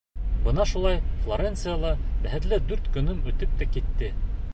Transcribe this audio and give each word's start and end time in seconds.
Бына 0.45 0.63
шулай 0.69 0.95
Флоренцияла 1.25 1.91
бәхетле 2.23 2.59
дүрт 2.71 2.89
көнөм 2.97 3.21
үтеп 3.33 3.53
тә 3.61 3.69
китте. 3.77 4.11